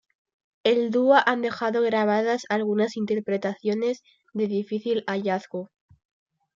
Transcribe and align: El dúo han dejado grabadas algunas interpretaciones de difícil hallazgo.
El 0.63 0.89
dúo 0.89 1.19
han 1.27 1.43
dejado 1.43 1.83
grabadas 1.83 2.47
algunas 2.49 2.97
interpretaciones 2.97 4.01
de 4.33 4.47
difícil 4.47 5.03
hallazgo. 5.05 5.69